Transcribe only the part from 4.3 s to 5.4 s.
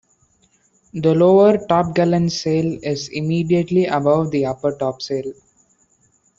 the upper topsail.